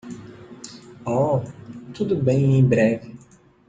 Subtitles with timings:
[1.05, 1.41] Oh,
[1.93, 3.15] tudo bem em breve.